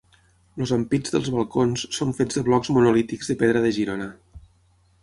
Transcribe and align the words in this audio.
Els 0.63 0.71
ampits 0.77 1.13
dels 1.15 1.29
balcons 1.35 1.85
són 1.99 2.17
fets 2.21 2.41
de 2.41 2.45
blocs 2.49 2.73
monolítics 2.79 3.31
de 3.33 3.39
pedra 3.45 3.63
de 3.69 3.75
Girona. 3.79 4.11